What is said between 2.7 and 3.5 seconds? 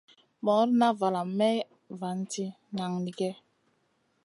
nanigue.